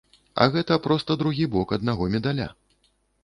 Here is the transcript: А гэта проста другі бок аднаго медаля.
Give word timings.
А 0.43 0.45
гэта 0.55 0.77
проста 0.85 1.17
другі 1.23 1.45
бок 1.55 1.75
аднаго 1.79 2.09
медаля. 2.17 2.47